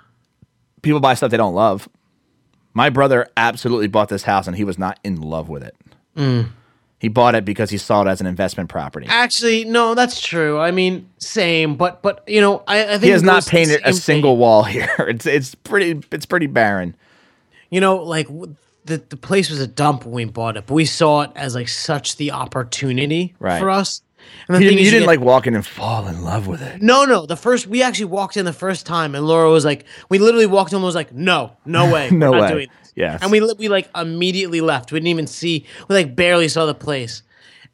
[0.82, 1.88] People buy stuff they don't love.
[2.73, 5.76] My brother absolutely bought this house and he was not in love with it.
[6.17, 6.49] Mm.
[6.99, 9.08] He bought it because he saw it as an investment property.
[9.10, 10.58] Actually, no, that's true.
[10.60, 13.49] I mean, same, but but you know, I, I think He has not goes to
[13.52, 14.39] the painted a single thing.
[14.39, 14.89] wall here.
[14.99, 16.95] It's it's pretty it's pretty barren.
[17.69, 18.28] You know, like
[18.86, 21.56] the the place was a dump when we bought it, but we saw it as
[21.56, 23.60] like such the opportunity Right.
[23.60, 24.02] for us.
[24.47, 26.47] And the You thing didn't, you didn't get- like walk in and fall in love
[26.47, 26.81] with it.
[26.81, 27.25] No, no.
[27.25, 30.45] The first we actually walked in the first time, and Laura was like, we literally
[30.45, 32.47] walked in and was like, no, no way, No way.
[32.51, 32.93] doing this.
[32.95, 33.21] Yes.
[33.23, 34.91] And we we like immediately left.
[34.91, 35.65] We didn't even see.
[35.88, 37.23] We like barely saw the place.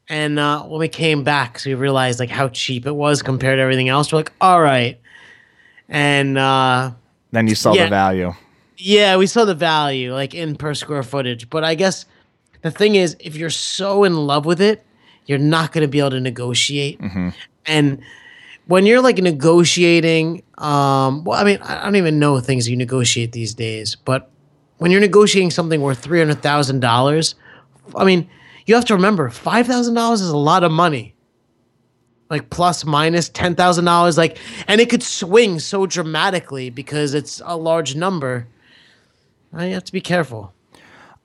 [0.07, 3.57] And uh, when we came back, so we realized like how cheap it was compared
[3.57, 4.11] to everything else.
[4.11, 4.99] We're like, all right.
[5.87, 6.91] And uh,
[7.31, 7.85] Then you saw Yeah.
[7.85, 8.33] the value.
[8.77, 11.49] yeah, we saw the value like in per square footage.
[11.49, 12.05] But I guess
[12.61, 14.85] the thing is, if you're so in love with it,
[15.29, 16.99] you're not going to be able to negotiate.
[17.67, 18.01] And
[18.65, 23.31] when you're like negotiating, um, well, I mean, I don't even know things you negotiate
[23.31, 24.31] these days, but
[24.79, 27.35] when you're negotiating something worth three hundred thousand dollars,
[27.95, 28.27] I mean,
[28.65, 31.13] you have to remember five thousand dollars is a lot of money.
[32.31, 34.37] Like plus minus ten thousand dollars, like,
[34.67, 38.47] and it could swing so dramatically because it's a large number.
[39.55, 40.53] Uh, You have to be careful.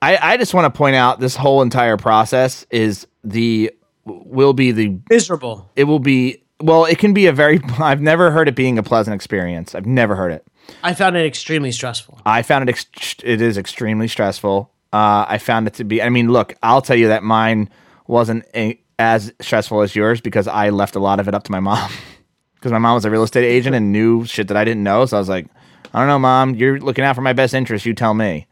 [0.01, 3.71] I, I just want to point out this whole entire process is the
[4.05, 5.69] will be the Miserable.
[5.75, 8.83] it will be well it can be a very I've never heard it being a
[8.83, 9.75] pleasant experience.
[9.75, 10.45] I've never heard it.
[10.83, 12.19] I found it extremely stressful.
[12.25, 14.71] I found it ex- it is extremely stressful.
[14.93, 16.01] Uh, I found it to be.
[16.01, 17.69] I mean, look, I'll tell you that mine
[18.07, 21.51] wasn't a, as stressful as yours because I left a lot of it up to
[21.51, 21.91] my mom
[22.55, 25.05] because my mom was a real estate agent and knew shit that I didn't know.
[25.05, 25.47] So I was like,
[25.93, 26.55] I don't know, mom.
[26.55, 27.85] You're looking out for my best interest.
[27.85, 28.47] You tell me.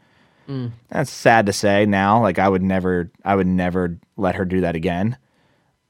[0.90, 2.20] That's sad to say now.
[2.20, 5.16] Like I would never, I would never let her do that again.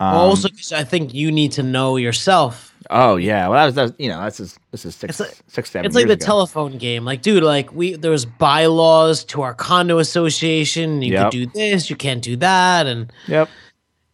[0.00, 2.74] Also, 'cause I think you need to know yourself.
[2.90, 5.20] Oh yeah, well that was, that was you know that's just, this is six, It's
[5.20, 5.86] like- six, seven.
[5.86, 6.24] It's like the ago.
[6.26, 7.04] telephone game.
[7.04, 11.00] Like, dude, like we there was bylaws to our condo association.
[11.00, 11.22] You Yep.
[11.24, 13.48] could do this, you can't do that, and Yep.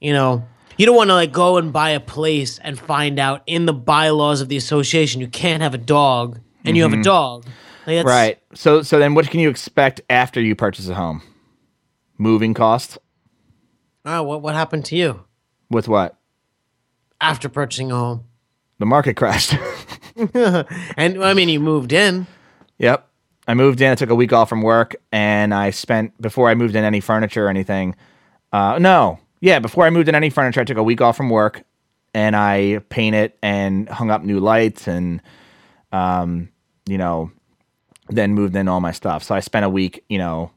[0.01, 0.45] you know
[0.77, 3.73] you don't want to like go and buy a place and find out in the
[3.75, 7.45] bylaws of the association you can't have a dog and you have a dog.
[7.45, 7.51] Like,
[7.99, 8.07] Mm-hmm.
[8.09, 8.38] Right.
[8.55, 11.23] So so then what can you expect after you purchase a home?
[12.19, 12.99] Moving cost.
[14.05, 15.25] Oh, what what happened to you
[15.70, 16.16] with what?
[17.20, 18.24] after purchasing a home?
[18.78, 19.54] The market crashed.
[20.96, 22.26] And I mean, you moved in.
[22.76, 23.09] yep.
[23.48, 23.90] I moved in.
[23.90, 27.00] I took a week off from work, and I spent before I moved in any
[27.00, 27.96] furniture or anything.
[28.52, 31.30] Uh, no, yeah, before I moved in any furniture, I took a week off from
[31.30, 31.62] work,
[32.12, 35.22] and I painted and hung up new lights, and
[35.90, 36.50] um,
[36.87, 37.30] you know,
[38.09, 39.22] then moved in all my stuff.
[39.22, 40.50] So I spent a week, you know,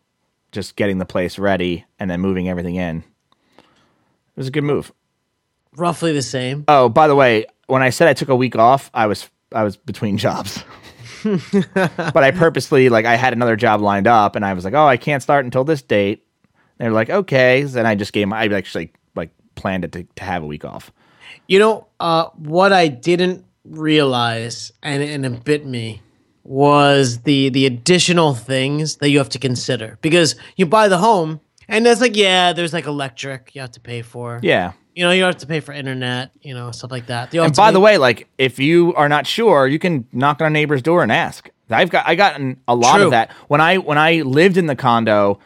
[0.51, 2.97] just getting the place ready, and then moving everything in.
[3.57, 3.63] It
[4.35, 4.91] was a good move.
[5.75, 6.65] Roughly the same.
[6.67, 9.63] Oh, by the way, when I said I took a week off, I was I
[9.63, 10.63] was between jobs.
[11.23, 14.85] but I purposely like I had another job lined up, and I was like, oh,
[14.85, 16.25] I can't start until this date.
[16.77, 17.63] They're like, okay.
[17.63, 20.65] Then I just gave my I actually like planned it to, to have a week
[20.65, 20.91] off.
[21.47, 26.01] You know, uh, what I didn't realize, and, and it bit me,
[26.43, 31.39] was the the additional things that you have to consider because you buy the home,
[31.67, 34.39] and it's like, yeah, there's like electric you have to pay for.
[34.43, 34.73] Yeah.
[34.95, 37.33] You know, you have to pay for internet, you know, stuff like that.
[37.33, 40.49] And by the way, like if you are not sure, you can knock on a
[40.51, 41.49] neighbor's door and ask.
[41.69, 43.05] I've got I gotten a lot True.
[43.05, 45.39] of that when I when I lived in the condo.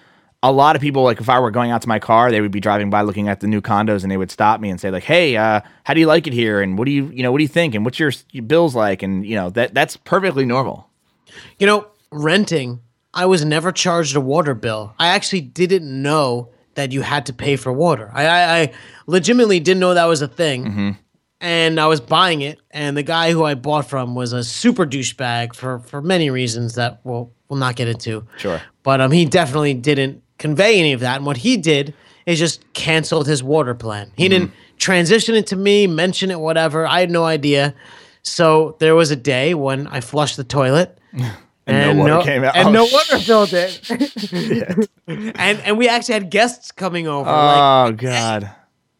[0.43, 2.51] a lot of people like if I were going out to my car, they would
[2.51, 4.91] be driving by looking at the new condos and they would stop me and say
[4.91, 6.61] like, "Hey, uh, how do you like it here?
[6.61, 7.73] And what do you, you know, what do you think?
[7.73, 10.89] And what's your, your bills like?" And you know, that that's perfectly normal.
[11.59, 12.81] You know, renting,
[13.13, 14.93] I was never charged a water bill.
[14.99, 18.09] I actually didn't know that you had to pay for water.
[18.13, 18.73] I, I, I
[19.07, 20.95] legitimately didn't know that was a thing.
[21.41, 24.87] And I was buying it, and the guy who I bought from was a super
[24.87, 28.25] douchebag for, for many reasons that we'll, we'll not get into.
[28.37, 28.59] Sure.
[28.81, 31.17] But um, he definitely didn't convey any of that.
[31.17, 31.93] And what he did
[32.25, 34.11] is just canceled his water plan.
[34.17, 36.87] He didn't transition it to me, mention it, whatever.
[36.87, 37.75] I had no idea.
[38.23, 40.97] So there was a day when I flushed the toilet.
[41.67, 42.55] And no water came out.
[42.55, 44.89] And Oh, no water filled it.
[45.07, 47.29] and and we actually had guests coming over.
[47.29, 48.49] like, Oh God.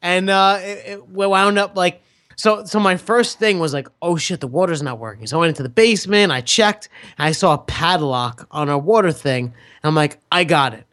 [0.02, 2.02] and uh, it, it we wound up like
[2.36, 2.66] so.
[2.66, 5.28] So my first thing was like, oh shit, the water's not working.
[5.28, 6.32] So I went into the basement.
[6.32, 6.90] I checked.
[7.18, 9.46] And I saw a padlock on our water thing.
[9.46, 9.54] And
[9.84, 10.86] I'm like, I got it.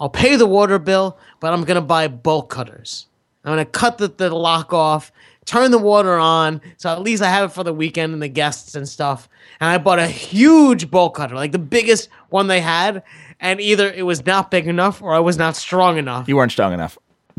[0.00, 3.06] I'll pay the water bill, but I'm gonna buy bolt cutters.
[3.44, 5.10] I'm gonna cut the, the lock off,
[5.48, 8.28] turn the water on, so at least I have it for the weekend and the
[8.28, 9.28] guests and stuff.
[9.60, 13.02] And I bought a huge bowl cutter, like the biggest one they had.
[13.40, 16.28] And either it was not big enough or I was not strong enough.
[16.28, 16.98] You weren't strong enough.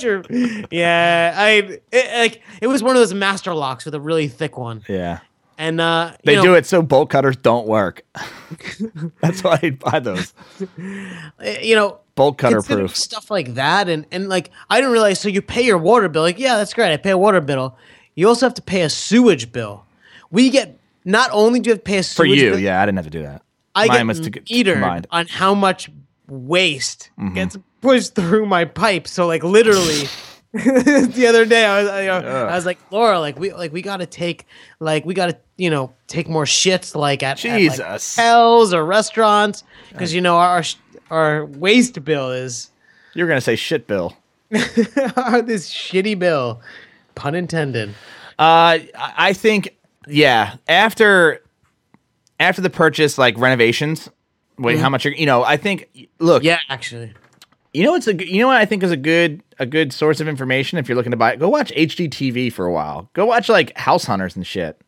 [0.00, 0.22] Your.
[0.70, 4.56] Yeah, I it, like it was one of those master locks with a really thick
[4.56, 5.20] one, Yeah.
[5.60, 8.02] And uh, They you know, do it so bolt cutters don't work.
[9.20, 10.32] That's why I buy those.
[11.62, 12.96] You know, Bolt cutter proof.
[12.96, 15.20] stuff like that, and and like I didn't realize.
[15.20, 16.92] So you pay your water bill, like yeah, that's great.
[16.92, 17.76] I pay a water bill.
[18.14, 19.84] You also have to pay a sewage bill.
[20.30, 22.84] We get not only do you have to pay a For you, bill, yeah, I
[22.86, 23.42] didn't have to do that.
[23.74, 25.06] I Mine get to get metered combined.
[25.10, 25.90] on how much
[26.28, 27.34] waste Mm-hmm.
[27.34, 29.06] gets pushed through my pipe.
[29.08, 30.08] So like literally.
[30.52, 33.72] the other day, I was, I, you know, I was like, Laura, like we, like
[33.72, 34.46] we gotta take,
[34.80, 38.16] like we gotta, you know, take more shits, like at, at like, Jesus.
[38.16, 40.64] hotels or restaurants, because you know our
[41.10, 42.70] our waste bill is
[43.14, 44.16] You're gonna say shit, Bill.
[44.50, 46.60] this shitty bill,
[47.14, 47.90] pun intended.
[48.36, 49.76] Uh, I think
[50.08, 50.56] yeah.
[50.66, 51.42] After
[52.40, 54.08] after the purchase, like renovations.
[54.58, 55.06] Wait, how much?
[55.06, 55.88] Are, you know, I think.
[56.18, 56.46] Look, Mm-hmm.
[56.46, 57.14] Yeah, actually,
[57.72, 58.14] You know, it's a.
[58.14, 60.88] g- You know what I think is a good a good source of information if
[60.88, 61.38] you're looking to buy it.
[61.38, 63.08] Go watch HGTV for a while.
[63.12, 64.80] Go watch like House Hunters and shit.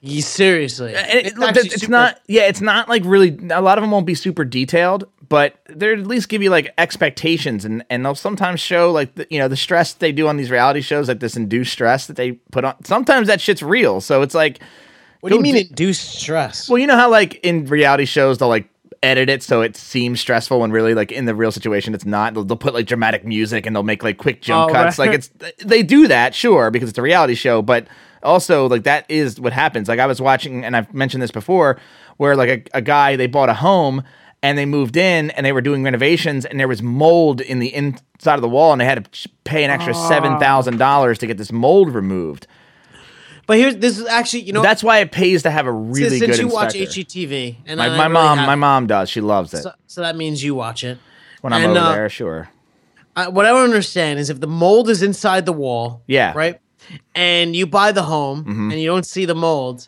[0.00, 2.20] you seriously, And it, It's look, actually it's super- not.
[2.28, 3.38] Yeah, it's not like really.
[3.50, 6.72] A lot of them won't be super detailed, but they're at least give you like
[6.78, 10.36] expectations, and and they'll sometimes show like the, you know the stress they do on
[10.38, 12.82] these reality shows, like this induced stress that they put on.
[12.84, 14.00] Sometimes that shit's real.
[14.00, 14.60] So it's like,
[15.20, 16.68] What do you mean do- induced stress?
[16.68, 18.68] well, you know how like in reality shows they'll like
[19.02, 22.34] edit it so it seems stressful when really like in the real situation it's not.
[22.34, 24.98] They'll, they'll put like dramatic music and they'll make like quick jump Oh, cuts.
[24.98, 25.08] right.
[25.08, 25.30] Like it's
[25.64, 27.86] they do that sure because it's a reality show, but
[28.22, 29.88] also like that is what happens.
[29.88, 31.78] Like I was watching and I've mentioned this before,
[32.16, 34.02] where like a, a guy they bought a home.
[34.44, 37.72] And they moved in, and they were doing renovations, and there was mold in the
[37.72, 40.08] inside of the wall, and they had to pay an extra oh.
[40.08, 42.48] seven thousand dollars to get this mold removed.
[43.52, 46.18] But here's this is actually you know That's why it pays to have a really
[46.18, 47.02] since good Since you watch inspector.
[47.02, 49.10] HGTV and My, I my mom, my mom does.
[49.10, 49.62] She loves it.
[49.62, 50.96] so, so that means you watch it.
[51.42, 52.48] when I'm and, over uh, there, sure.
[53.14, 56.30] I, what I don't understand is if the mold is inside the wall, Yeah.
[56.30, 56.38] Mm-hmm.
[56.38, 56.60] right,
[57.14, 59.86] and you buy the home and you don't see the mold.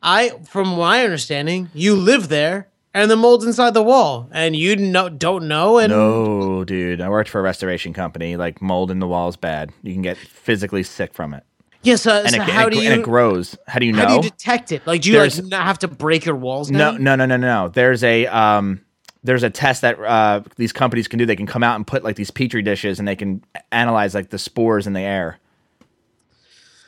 [0.00, 4.76] I, from my understanding, you live there and the mold's inside the wall, and you
[4.76, 7.00] know don't know, and No, dude.
[7.00, 8.36] I worked for a restoration company.
[8.36, 9.72] Like mold in the wall is bad.
[9.82, 11.42] You can get physically sick from it,
[11.82, 12.06] yes.
[12.06, 13.56] uh, and, so it, how and, do you and it grows.
[13.66, 13.98] How do you know?
[14.02, 14.86] how do you detect it?
[14.86, 17.02] Like, do you like not have to break your walls no, down?
[17.02, 17.68] no, no, no, no.
[17.68, 18.80] There's a um,
[19.22, 21.26] there's a test that uh, these companies can do.
[21.26, 24.30] They can come out and put like these petri dishes, and they can analyze like
[24.30, 25.38] the spores in the air,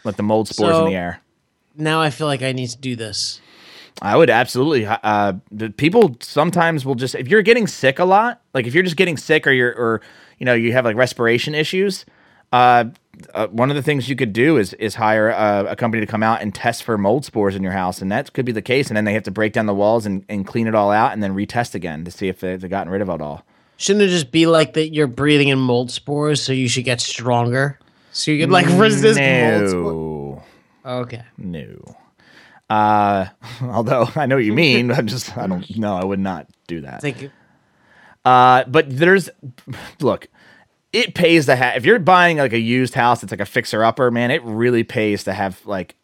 [0.04, 1.20] like the mold spores So- in the air.
[1.74, 3.40] Now I feel like I need to do this.
[4.00, 4.86] I would absolutely.
[4.86, 8.82] Uh, the people sometimes will just if you're getting sick a lot, like if you're
[8.82, 10.00] just getting sick or you're or
[10.38, 12.04] you know you have like respiration issues.
[12.52, 12.84] Uh,
[13.34, 16.06] uh, one of the things you could do is is hire a, a company to
[16.06, 18.62] come out and test for mold spores in your house, and that could be the
[18.62, 18.88] case.
[18.88, 21.12] And then they have to break down the walls and, and clean it all out,
[21.12, 23.44] and then retest again to see if they, they've gotten rid of it all.
[23.76, 24.92] Shouldn't it just be like that?
[24.92, 27.78] You're breathing in mold spores, so you should get stronger,
[28.12, 30.42] so you could like resist mold spores.
[30.84, 31.22] Okay.
[31.38, 31.96] no.
[32.68, 33.26] Uh,
[33.62, 35.94] although I know what you mean, I'm just I don't know.
[35.94, 37.02] I would not do that.
[37.02, 37.30] Thank you.
[38.24, 39.28] Uh, but there's
[40.00, 40.28] look,
[40.92, 43.84] it pays to have if you're buying like a used house it's like a fixer
[43.84, 45.94] upper, man, it really pays to have like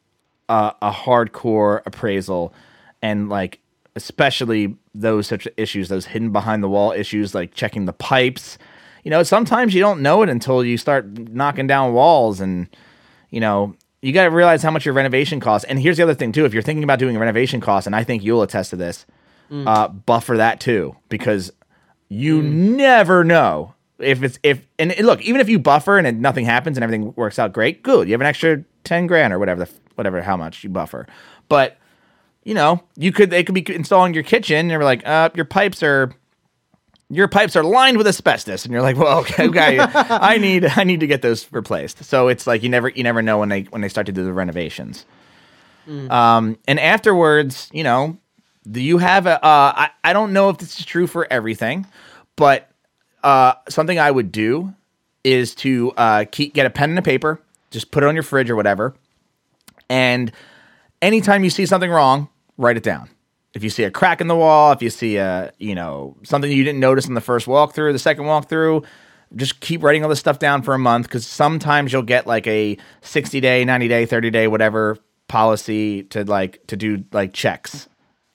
[0.48, 2.52] a, a hardcore appraisal
[3.02, 3.60] and like
[3.96, 8.58] especially those such issues, those hidden behind the wall issues, like checking the pipes.
[9.04, 12.68] You know, sometimes you don't know it until you start knocking down walls and
[13.30, 15.66] you know, you got to realize how much your renovation costs.
[15.68, 17.94] And here's the other thing too: if you're thinking about doing a renovation cost, and
[17.94, 19.04] I think you'll attest to this,
[19.50, 21.52] uh, buffer that too, because
[22.08, 26.76] you never know if it's if and look even if you buffer and nothing happens
[26.76, 28.08] and everything works out great good.
[28.08, 31.06] You have an extra 10 grand or whatever the whatever how much you buffer.
[31.48, 31.76] But
[32.44, 35.44] you know you could they could be installing your kitchen and they're like uh your
[35.44, 36.12] pipes are
[37.10, 38.64] your pipes are lined with asbestos.
[38.64, 42.04] And you're like well okay, okay i need i need to get those replaced.
[42.04, 44.24] So it's like you never you never know when they when they start to do
[44.24, 45.04] the renovations.
[46.10, 48.18] Um and afterwards you know
[48.70, 51.86] do you have a uh I, I don't know if this is true for everything
[52.36, 52.70] but
[53.22, 54.72] uh something i would do
[55.24, 58.22] is to uh keep get a pen and a paper just put it on your
[58.22, 58.94] fridge or whatever
[59.88, 60.32] and
[61.02, 63.08] anytime you see something wrong, write it down.
[63.54, 66.50] If you see a crack in the wall, if you see a, you know, something
[66.50, 68.84] you didn't notice in the first walkthrough, the second walkthrough,
[69.36, 72.46] just keep writing all this stuff down for a month because sometimes you'll get like
[72.46, 77.87] a 60 day, 90 day, 30 day, whatever policy to like to do like checks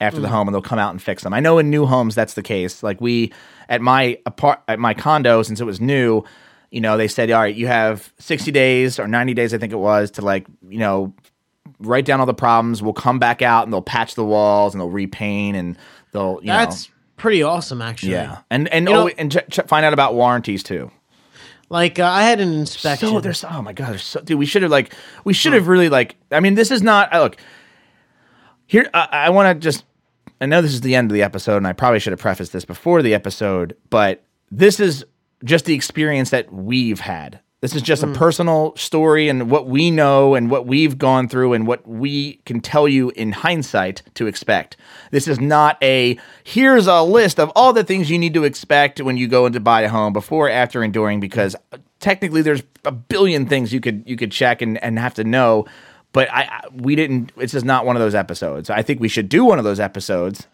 [0.04, 1.34] after the home and they'll come out and fix them.
[1.34, 2.82] I know in new homes that's the case.
[2.82, 3.32] Like we
[3.68, 6.22] at my apart at my condo since it was new,
[6.70, 9.72] you know, they said, "All right, you have 60 days or 90 days I think
[9.72, 11.12] it was to like, you know,
[11.80, 12.82] write down all the problems.
[12.82, 15.76] We'll come back out and they'll patch the walls and they'll repaint and
[16.12, 16.58] they'll you know.
[16.58, 18.12] That's know pretty awesome, actually.
[18.12, 20.90] yeah and and You know- oh, and ch- ch- find out about warranties too.
[21.70, 23.08] Like uh, I had an inspection.
[23.08, 24.38] So there's oh my god, there's so dude.
[24.38, 26.14] We should have like we should have really like.
[26.30, 27.36] I mean, this is not look
[28.66, 28.88] here.
[28.92, 29.84] I, I want to just.
[30.44, 32.52] I know this is the end of the episode, and I probably should have prefaced
[32.52, 35.02] this before the episode, but this is
[35.42, 37.40] just the experience that we've had.
[37.62, 38.14] This is just a mm.
[38.14, 42.60] personal story and what we know and what we've gone through and what we can
[42.60, 44.76] tell you in hindsight to expect.
[45.12, 49.00] This is not a here's a list of all the things you need to expect
[49.00, 51.56] when you go in to buy a home before, after, and during because
[52.00, 55.64] technically there's a billion things you could you could check and, and have to know.
[56.14, 58.70] But I, we didn't It's just not one of those episodes.
[58.70, 60.46] I think we should do one of those episodes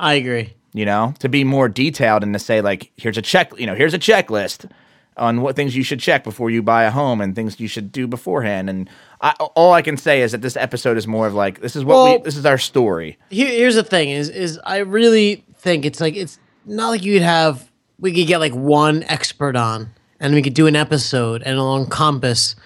[0.00, 0.54] I agree.
[0.72, 3.74] you know, to be more detailed and to say like, here's a check, you know,
[3.74, 4.70] here's a checklist
[5.18, 7.92] on what things you should check before you buy a home and things you should
[7.92, 8.70] do beforehand.
[8.70, 8.88] And
[9.20, 11.84] I, all I can say is that this episode is more of like, this is
[11.84, 13.18] what Well- we, this is our story.
[13.28, 17.20] Here, here's the thing: is is I really think it's like it's not like you'd
[17.22, 21.52] have we could get like one expert on and we could do an episode and
[21.52, 22.56] it'll encompass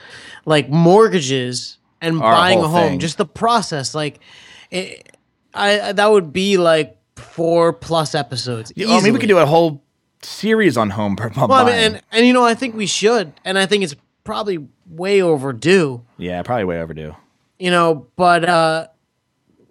[0.44, 2.98] like mortgages and Our buying a home, thing.
[3.00, 3.94] just the process.
[3.94, 4.20] Like,
[4.70, 5.16] it,
[5.54, 8.72] I that would be like four plus episodes.
[8.78, 9.82] Oh, maybe we could do a whole
[10.22, 11.16] series on home.
[11.16, 13.84] per- Well, I mean, and and you know, I think we should, and I think
[13.84, 16.02] it's probably way overdue.
[16.18, 17.14] yeah, probably way overdue.
[17.58, 18.86] you know but uh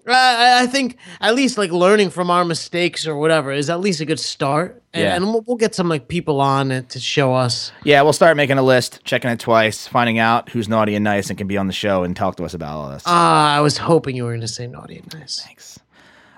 [0.07, 4.01] I, I think at least like learning from our mistakes or whatever is at least
[4.01, 5.15] a good start and, Yeah.
[5.15, 8.35] and we'll, we'll get some like people on it to show us Yeah, we'll start
[8.37, 11.57] making a list, checking it twice, finding out who's naughty and nice and can be
[11.57, 13.03] on the show and talk to us about all this.
[13.05, 15.79] ah i was hoping you were going to say naughty and nice Thanks.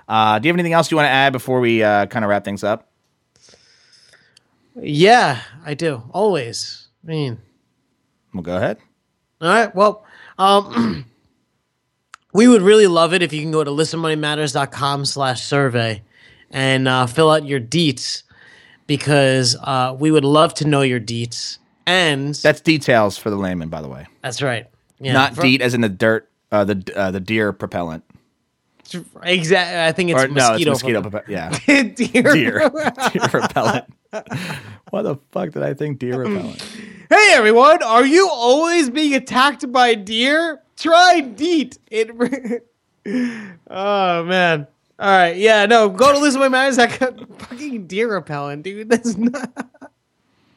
[0.08, 2.28] Uh, do you have anything else you want to add before we uh, kind of
[2.30, 2.88] wrap things up?
[4.80, 7.38] yeah i do always i mean
[8.32, 8.78] Well, go ahead.
[9.40, 10.04] all right well
[10.38, 11.04] um
[12.32, 16.02] we would really love it if you can go to listenmoneymatters.com slash survey
[16.50, 18.22] and uh, fill out your deets
[18.88, 23.68] because uh, we would love to know your deets and That's details for the layman,
[23.68, 24.06] by the way.
[24.22, 24.66] that's right
[24.98, 28.02] yeah, Not for- DEET as in the dirt, uh, the uh, the deer propellant.
[29.22, 29.80] Exactly.
[29.80, 30.70] I think it's Or no, it's mosquito.
[30.70, 31.28] mosquito propellant.
[31.28, 31.92] Yeah, Deer.
[32.32, 32.70] deer,
[33.12, 33.84] deer repellent.
[34.90, 36.64] What the fuck did I think deer repellent?
[37.10, 40.60] Hey everyone, are you always being attacked by deer?
[40.76, 41.78] Try DEET.
[41.90, 42.10] It.
[43.70, 44.66] oh man.
[44.98, 45.36] All right.
[45.36, 45.66] Yeah.
[45.66, 45.88] No.
[45.88, 46.76] Go to listen to my matters.
[46.76, 48.88] That got fucking deer repellent, dude.
[48.88, 49.50] That's not.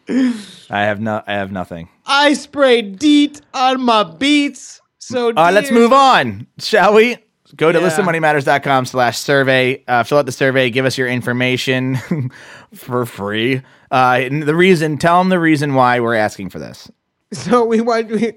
[0.10, 1.88] I have no, I have nothing.
[2.06, 4.82] I sprayed DEET on my beats.
[4.98, 5.28] So.
[5.28, 7.18] All right, let's move on, shall we?
[7.56, 7.88] Go to Yeah.
[7.90, 9.84] listenmoneymatters.com slash survey.
[9.88, 10.70] Uh, fill out the survey.
[10.70, 11.98] Give us your information
[12.74, 13.62] for free.
[13.92, 16.90] Uh, the reason, tell them the reason why we're asking for this.
[17.34, 18.10] So we want.
[18.10, 18.34] We,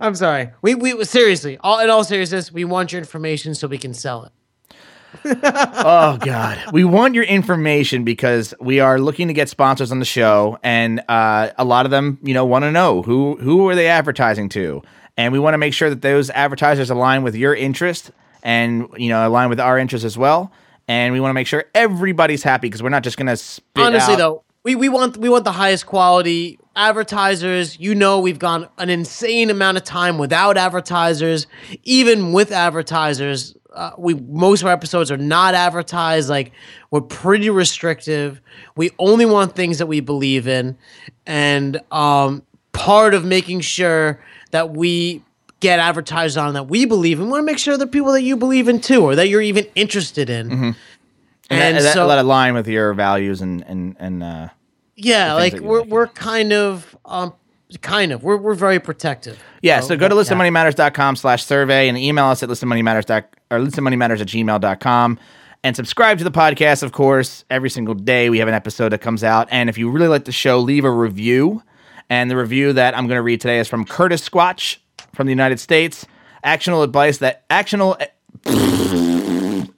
[0.00, 0.50] I'm sorry.
[0.62, 1.58] We we seriously.
[1.62, 4.30] All in all seriousness, we want your information so we can sell it.
[5.24, 6.58] Oh god.
[6.72, 11.02] We want your information because we are looking to get sponsors on the show and
[11.08, 14.48] uh, a lot of them you know want to know who who are they advertising
[14.50, 14.82] to?
[15.16, 18.10] And we want to make sure that those advertisers align with your interest
[18.42, 20.52] and you know align with our interest as well.
[20.88, 24.14] And we want to make sure everybody's happy because we're not just gonna spit honestly
[24.14, 27.78] out- though we, we want we want the highest quality advertisers.
[27.80, 31.46] You know we've gone an insane amount of time without advertisers
[31.84, 36.28] even with advertisers uh, we most of our episodes are not advertised.
[36.28, 36.52] Like
[36.90, 38.40] we're pretty restrictive.
[38.76, 40.76] We only want things that we believe in.
[41.26, 42.42] And um,
[42.72, 45.22] part of making sure that we
[45.60, 48.22] get advertised on that we believe in we want to make sure the people that
[48.22, 50.50] you believe in too or that you're even interested in.
[50.50, 50.74] And
[51.76, 54.48] that, that, so- that align with your values and and and uh,
[54.96, 57.34] Yeah, like we're we're kind of um
[57.82, 59.42] kind of we're we're very protective.
[59.62, 63.58] Yeah, So, so go to listenmoneymatters.com slash survey and email us at listenmoneymatters dot or
[63.58, 65.18] listenmoneymatters at gmail.com
[65.62, 67.44] and subscribe to the podcast, of course.
[67.50, 69.48] Every single day we have an episode that comes out.
[69.50, 71.62] And if you really like the show, leave a review.
[72.08, 74.78] And the review that I'm going to read today is from Curtis Squatch
[75.14, 76.06] from the United States.
[76.42, 77.96] Actionable advice that actionable.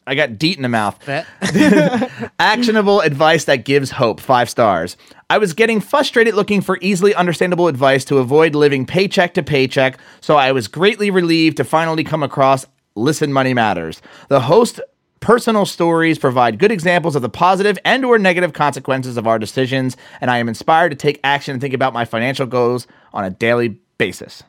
[0.05, 0.99] I got deet in the mouth.
[2.39, 4.21] Actionable advice that gives hope.
[4.21, 4.97] Five stars.
[5.31, 9.99] I was getting frustrated looking for easily understandable advice to avoid living paycheck to paycheck,
[10.21, 14.03] so I was greatly relieved to finally come across Listen Money Matters.
[14.29, 14.81] The host
[15.21, 19.97] personal stories provide good examples of the positive and or negative consequences of our decisions,
[20.21, 23.31] and I am inspired to take action and think about my financial goals on a
[23.31, 24.43] daily basis.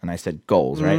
[0.00, 0.96] And I said goals, right?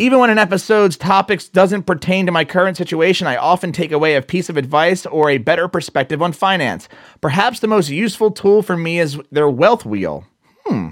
[0.00, 4.16] Even when an episode's topics doesn't pertain to my current situation, I often take away
[4.16, 6.88] a piece of advice or a better perspective on finance.
[7.20, 10.24] Perhaps the most useful tool for me is their wealth wheel.
[10.66, 10.88] Hmm.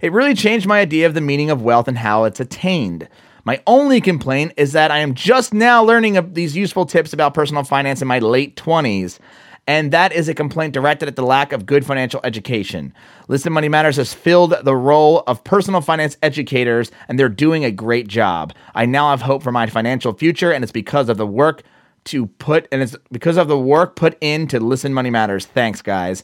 [0.00, 3.06] It really changed my idea of the meaning of wealth and how it's attained.
[3.46, 7.32] My only complaint is that I am just now learning of these useful tips about
[7.32, 9.20] personal finance in my late 20s.
[9.68, 12.92] And that is a complaint directed at the lack of good financial education.
[13.28, 17.70] Listen Money Matters has filled the role of personal finance educators, and they're doing a
[17.70, 18.52] great job.
[18.74, 21.62] I now have hope for my financial future, and it's because of the work
[22.06, 25.46] to put, and it's because of the work put in to Listen Money Matters.
[25.46, 26.22] Thanks, guys.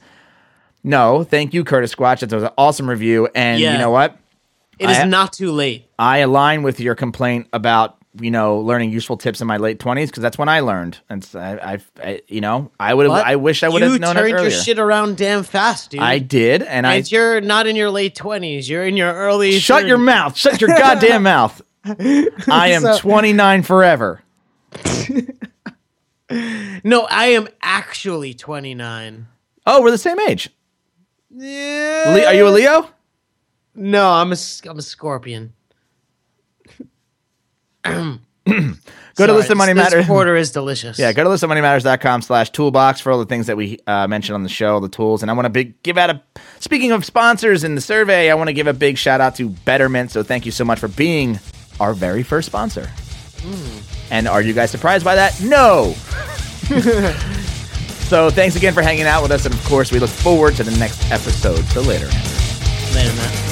[0.85, 2.21] No, thank you, Curtis Squatch.
[2.21, 3.29] That was an awesome review.
[3.35, 3.73] And Yeah.
[3.73, 4.19] you know what?
[4.79, 5.87] It is I- not too late.
[5.99, 10.11] I align with your complaint about you know learning useful tips in my late twenties
[10.11, 10.99] because that's when I learned.
[11.09, 13.15] And so I, I, I you know, I would have.
[13.25, 16.01] I wish I would have you known it turned your shit around damn fast, dude.
[16.01, 18.69] I did, and I you're not in your late twenties.
[18.69, 19.59] You're in your early.
[19.59, 20.37] shut your mouth.
[20.37, 21.63] Shut your goddamn mouth.
[21.85, 24.23] I am So- 29 forever.
[26.85, 29.27] No, I am actually 29.
[29.67, 30.49] Oh, we're the same age.
[31.31, 32.05] Yeah.
[32.07, 32.89] Le- are you a Leo?
[33.75, 34.37] No, I'm a
[34.69, 35.53] I'm a Scorpion.
[39.15, 40.07] Go to Listen Money this Matters.
[40.07, 40.99] quarter is delicious.
[40.99, 44.43] Yeah, go to listenmoneymatters.com slash toolbox for all the things that we uh, mentioned on
[44.43, 45.23] the show, the tools.
[45.23, 46.23] And I want to big, give out a,
[46.61, 49.51] speaking of sponsors in the survey, I want to give a big shout out to
[49.51, 50.11] Betterment.
[50.11, 51.39] So thank you so much for being
[51.79, 52.91] our very first sponsor.
[54.11, 55.41] And are you guys surprised by that?
[55.43, 55.93] No.
[58.09, 59.45] so thanks again for hanging out with us.
[59.45, 61.63] And of course, we look forward to the next episode.
[61.67, 62.07] So later.
[62.95, 63.52] Later, Matt.